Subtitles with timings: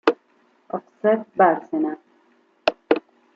[0.77, 1.93] Offset Bárcena.